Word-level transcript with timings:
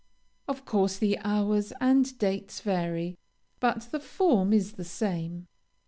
of 0.47 0.65
course 0.65 0.97
the 0.97 1.15
hours 1.19 1.71
and 1.79 2.17
dates 2.17 2.59
vary, 2.61 3.19
but 3.59 3.81
the 3.91 3.99
form 3.99 4.51
is 4.51 4.71
the 4.73 4.83
same. 4.83 5.45